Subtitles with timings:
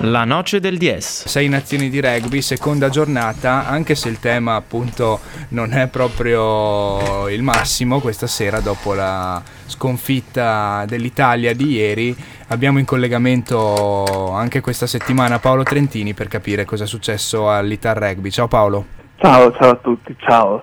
[0.00, 1.26] La noce del DS.
[1.26, 5.20] Sei nazioni di rugby, seconda giornata, anche se il tema appunto
[5.50, 12.16] non è proprio il massimo questa sera dopo la sconfitta dell'Italia di ieri.
[12.48, 18.30] Abbiamo in collegamento anche questa settimana Paolo Trentini per capire cosa è successo all'Ital Rugby.
[18.30, 18.97] Ciao Paolo.
[19.20, 20.62] Ciao, ciao a tutti, ciao.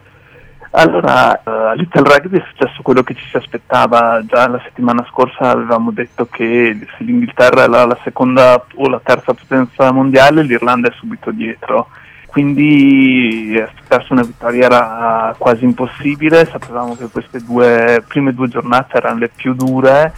[0.71, 5.49] Allora, uh, all'Ital Rugby è successo quello che ci si aspettava già la settimana scorsa,
[5.49, 10.93] avevamo detto che se l'Inghilterra era la seconda o la terza potenza mondiale, l'Irlanda è
[10.95, 11.89] subito dietro.
[12.27, 19.19] Quindi perso una vittoria era quasi impossibile, sapevamo che queste due prime due giornate erano
[19.19, 20.13] le più dure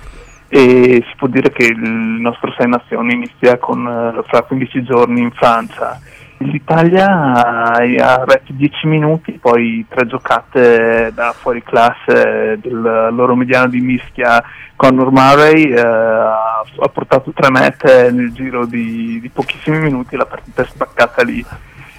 [0.47, 5.21] e si può dire che il nostro Sei Nazioni inizia con, uh, fra 15 giorni
[5.21, 5.99] in Francia
[6.39, 13.81] L'Italia ha retto 10 minuti, poi tre giocate da fuori classe del loro mediano di
[13.81, 14.43] mischia
[14.75, 20.61] Conor Murray eh, ha, portato tre mete nel giro di, di pochissimi minuti, la partita
[20.61, 21.43] è spaccata lì.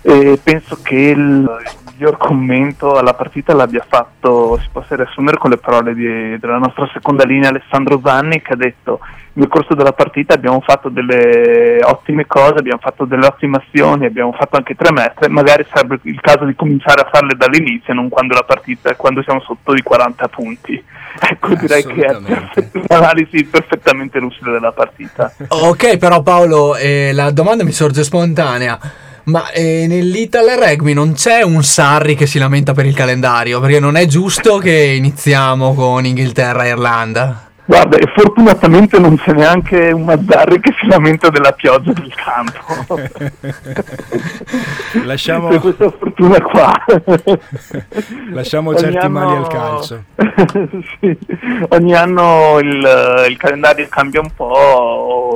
[0.02, 1.50] E penso che il
[1.98, 6.88] miglior commento alla partita l'abbia fatto, si possa riassumere con le parole di, della nostra
[6.92, 9.00] seconda linea Alessandro Zanni che ha detto
[9.32, 14.32] nel corso della partita abbiamo fatto delle ottime cose, abbiamo fatto delle ottime azioni, abbiamo
[14.32, 18.34] fatto anche tre metri, magari sarebbe il caso di cominciare a farle dall'inizio, non quando
[18.34, 20.84] la partita, quando siamo sotto di 40 punti.
[21.20, 22.14] Ecco, direi che è
[22.88, 25.32] un'analisi perfettamente lucida della partita.
[25.48, 28.78] Ok, però Paolo, eh, la domanda mi sorge spontanea.
[29.28, 33.78] Ma eh, nell'Ital Rugby non c'è un Sarri che si lamenta per il calendario, perché
[33.78, 37.48] non è giusto che iniziamo con Inghilterra e Irlanda.
[37.68, 42.98] Guarda, e fortunatamente non c'è neanche un Mazzarri che si lamenta della pioggia del campo.
[45.04, 45.48] Lasciamo...
[45.48, 46.72] Per questa fortuna qua.
[48.30, 49.20] Lasciamo ogni certi anno...
[49.20, 50.04] mali al calcio.
[50.98, 51.18] sì.
[51.68, 55.27] Ogni anno il, il, calendario cambia un po'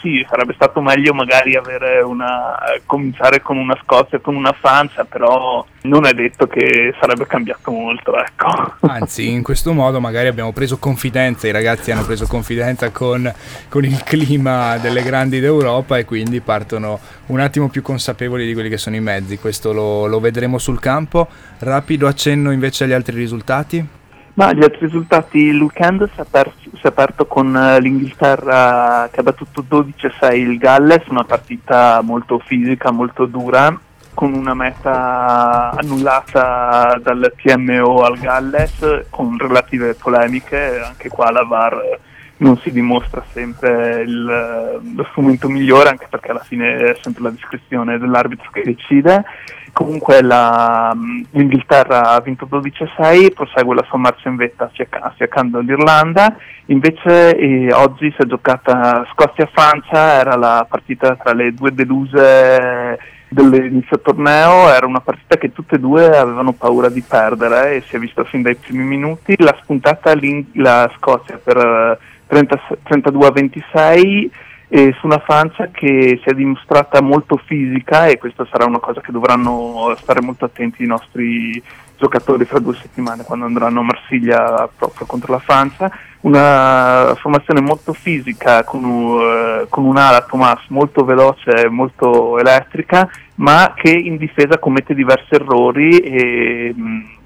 [0.00, 1.58] sì, sarebbe stato meglio magari
[2.04, 7.70] una, cominciare con una Scozia con una Francia, però non è detto che sarebbe cambiato
[7.70, 8.16] molto.
[8.16, 8.76] Ecco.
[8.80, 13.32] Anzi, in questo modo magari abbiamo preso confidenza, i ragazzi hanno preso confidenza con,
[13.68, 18.68] con il clima delle grandi d'Europa e quindi partono un attimo più consapevoli di quelli
[18.68, 19.38] che sono i mezzi.
[19.38, 21.28] Questo lo, lo vedremo sul campo.
[21.58, 23.98] Rapido accenno invece agli altri risultati.
[24.34, 29.08] Ma gli altri risultati, il weekend si è, aperto, si è aperto con eh, l'Inghilterra
[29.10, 33.78] che ha battuto 12-6 il Galles, una partita molto fisica, molto dura,
[34.14, 41.98] con una meta annullata dal TMO al Galles, con relative polemiche, anche qua la VAR
[42.40, 47.30] non si dimostra sempre il, lo strumento migliore, anche perché alla fine è sempre la
[47.30, 49.24] discrezione dell'arbitro che decide.
[49.72, 50.92] Comunque la,
[51.30, 56.36] l'Inghilterra ha vinto 12-6, prosegue la sua marcia in vetta affiaccando l'Irlanda,
[56.66, 62.98] invece eh, oggi si è giocata Scozia-Francia, era la partita tra le due deluse
[63.30, 67.96] dell'inizio torneo, era una partita che tutte e due avevano paura di perdere e si
[67.96, 70.12] è visto fin dai primi minuti, l'ha spuntata
[70.54, 74.28] la Scozia per 30, 32-26
[74.72, 79.00] e su una Francia che si è dimostrata molto fisica e questa sarà una cosa
[79.00, 81.60] che dovranno stare molto attenti i nostri
[82.00, 85.90] giocatori fra due settimane quando andranno a Marsiglia proprio contro la Francia,
[86.22, 93.74] una formazione molto fisica con, uh, con un'ala Thomas molto veloce, e molto elettrica, ma
[93.76, 96.74] che in difesa commette diversi errori e,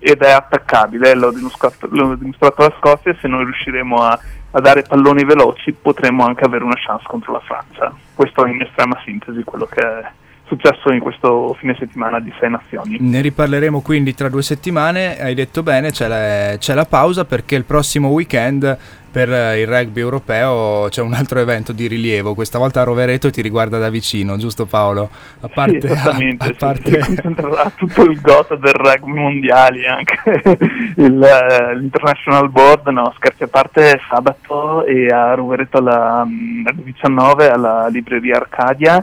[0.00, 4.18] ed è attaccabile, l'ho dimostrato, l'ho dimostrato la Scozia, se noi riusciremo a
[4.56, 7.92] a dare palloni veloci potremmo anche avere una chance contro la Francia.
[8.14, 10.10] Questo è in estrema sintesi quello che è
[10.46, 12.98] successo in questo fine settimana di Sei Nazioni.
[13.00, 17.54] Ne riparleremo quindi tra due settimane, hai detto bene, c'è la, c'è la pausa perché
[17.54, 18.78] il prossimo weekend
[19.14, 23.42] per il rugby europeo c'è un altro evento di rilievo, questa volta a Rovereto ti
[23.42, 25.08] riguarda da vicino, giusto Paolo?
[25.40, 26.90] A parte, sì, esattamente, a, a parte...
[26.90, 30.18] si concentrerà tutto il gota del rugby mondiali, anche
[30.96, 37.86] il, uh, l'International Board, no scherzi a parte sabato e a Rovereto alle 19 alla
[37.86, 39.00] libreria Arcadia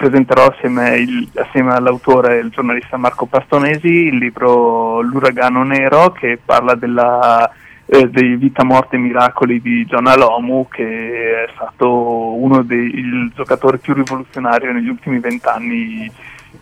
[0.00, 6.74] presenterò assieme, il, assieme, all'autore il giornalista Marco Pastonesi il libro L'uragano nero che parla
[6.74, 7.50] della,
[7.84, 13.76] eh, dei vita, morte e miracoli di John Alomu che è stato uno dei giocatori
[13.76, 16.10] più rivoluzionari negli ultimi vent'anni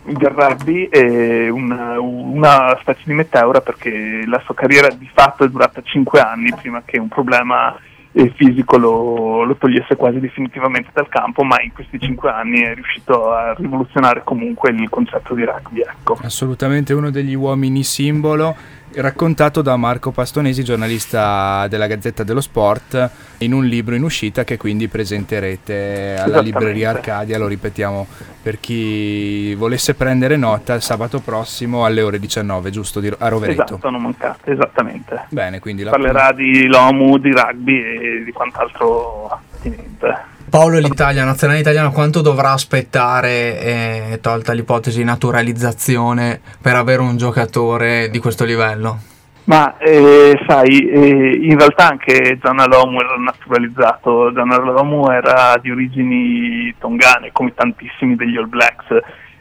[0.03, 5.47] del rugby e una, una specie di meteora perché la sua carriera di fatto è
[5.47, 7.73] durata cinque anni prima che un problema
[8.21, 12.73] il fisico lo, lo, togliesse quasi definitivamente dal campo, ma in questi cinque anni è
[12.73, 15.81] riuscito a rivoluzionare comunque il concetto di rugby.
[15.81, 16.17] Ecco.
[16.21, 18.55] Assolutamente uno degli uomini simbolo
[18.93, 23.09] raccontato da Marco Pastonesi, giornalista della Gazzetta dello Sport,
[23.39, 28.07] in un libro in uscita che quindi presenterete alla libreria Arcadia, lo ripetiamo
[28.41, 33.63] per chi volesse prendere nota, sabato prossimo alle ore 19, giusto, a Rovereto.
[33.63, 35.25] Esatto, non mancate, esattamente.
[35.29, 40.28] Bene, quindi Parlerà di Lomu, di rugby e di quant'altro attinente.
[40.49, 48.09] Paolo, l'Italia, nazionale italiana, quanto dovrà aspettare, eh, tolta l'ipotesi naturalizzazione, per avere un giocatore
[48.09, 48.99] di questo livello?
[49.45, 57.31] Ma eh, sai, eh, in realtà anche Zanalomu era naturalizzato, Zanalomu era di origini tongane,
[57.31, 58.85] come tantissimi degli All Blacks,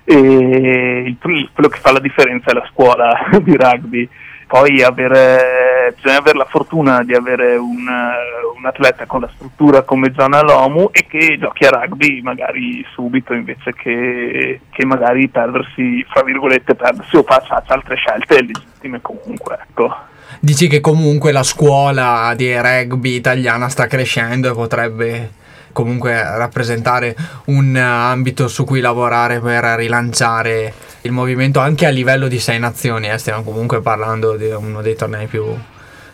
[0.05, 4.09] e il, quello che fa la differenza è la scuola di rugby.
[4.47, 5.39] Poi avere,
[5.95, 7.87] bisogna avere la fortuna di avere un,
[8.57, 13.33] un, atleta con la struttura come Gianna Lomu e che giochi a rugby magari subito
[13.33, 19.59] invece che, che magari perdersi, fra virgolette, perdersi o faccia altre scelte legittime comunque.
[19.69, 19.95] Ecco.
[20.41, 25.31] Dici che comunque la scuola di rugby italiana sta crescendo e potrebbe
[25.73, 32.39] comunque rappresentare un ambito su cui lavorare per rilanciare il movimento anche a livello di
[32.39, 35.45] sei nazioni, eh, stiamo comunque parlando di uno dei tornei più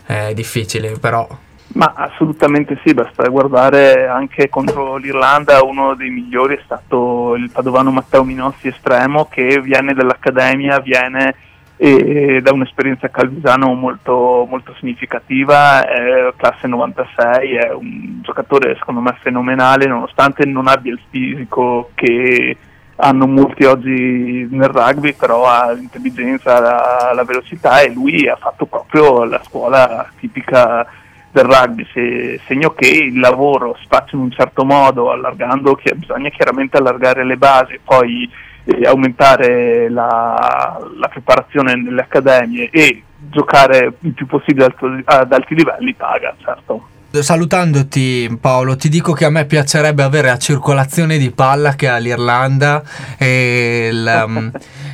[0.07, 1.27] eh, difficili, però...
[1.75, 7.91] Ma assolutamente sì, basta guardare anche contro l'Irlanda, uno dei migliori è stato il padovano
[7.91, 11.35] Matteo Minossi estremo che viene dall'Accademia, viene
[11.77, 19.17] eh, da un'esperienza Calvisano molto, molto significativa, è classe 96, è un giocatore secondo me
[19.21, 22.57] fenomenale nonostante non abbia il fisico che
[22.97, 28.67] hanno molti oggi nel rugby, però ha l'intelligenza, la, la, velocità e lui ha fatto
[28.67, 30.87] proprio la scuola tipica
[31.33, 35.95] del rugby, Se, segno che il lavoro si faccia in un certo modo, allargando, che
[35.95, 38.31] bisogna chiaramente allargare le basi, poi
[38.65, 44.73] eh, aumentare la, la, preparazione nelle accademie e giocare il più possibile
[45.05, 46.89] ad alti livelli paga, certo.
[47.23, 51.97] Salutandoti Paolo, ti dico che a me piacerebbe avere la circolazione di palla che ha
[51.99, 52.83] l'Irlanda
[53.17, 54.51] e il, um,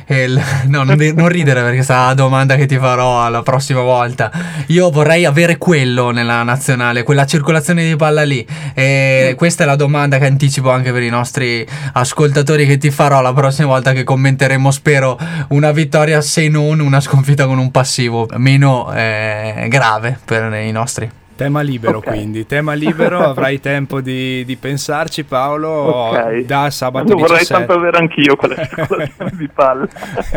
[0.07, 4.31] il no, non, non, ridere perché sarà la domanda che ti farò la prossima volta.
[4.67, 8.45] Io vorrei avere quello nella nazionale, quella circolazione di palla lì.
[8.73, 13.21] E questa è la domanda che anticipo anche per i nostri ascoltatori che ti farò
[13.21, 15.17] la prossima volta che commenteremo, spero,
[15.49, 21.20] una vittoria se non una sconfitta con un passivo meno eh, grave per i nostri.
[21.41, 22.13] Tema libero okay.
[22.13, 25.69] quindi, tema libero, avrai tempo di, di, pensarci Paolo
[26.09, 26.45] okay.
[26.45, 27.27] da sabato Lo 17.
[27.27, 29.89] vorrei tanto avere anch'io quella circolazione di palle.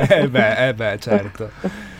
[0.08, 1.50] eh beh, eh beh, certo.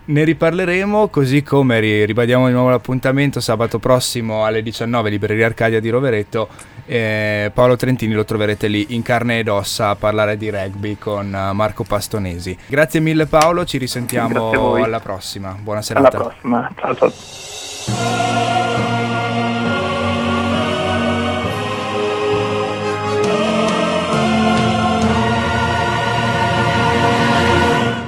[0.06, 5.90] Ne riparleremo così come ribadiamo di nuovo l'appuntamento sabato prossimo alle 19 Libreria Arcadia di
[5.90, 6.48] Rovereto.
[6.86, 11.28] Eh, Paolo Trentini lo troverete lì in carne ed ossa a parlare di rugby con
[11.52, 12.56] Marco Pastonesi.
[12.66, 15.54] Grazie mille Paolo, ci risentiamo alla prossima.
[15.60, 16.16] Buona serata.
[16.16, 18.23] Alla prossima, ciao ciao.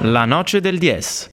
[0.09, 1.25] La noce del 10.